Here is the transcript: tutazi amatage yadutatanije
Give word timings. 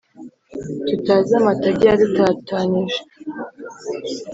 tutazi 0.87 1.33
amatage 1.41 1.83
yadutatanije 1.89 2.99